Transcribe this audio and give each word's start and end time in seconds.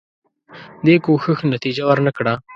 دې 0.85 0.95
کوښښ 1.05 1.39
نتیجه 1.53 1.83
ورنه 1.87 2.11
کړه. 2.17 2.33